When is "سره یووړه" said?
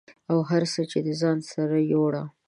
1.51-2.23